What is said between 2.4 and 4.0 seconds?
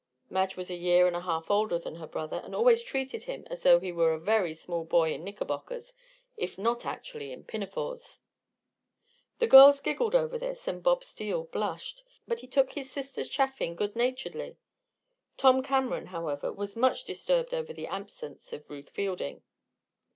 and always treated him as though he